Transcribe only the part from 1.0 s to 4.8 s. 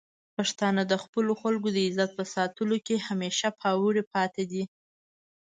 خپلو خلکو د عزت په ساتلو کې همیشه پیاوړي پاتې دي.